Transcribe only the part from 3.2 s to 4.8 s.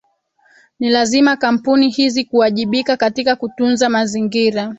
kutunza mazingira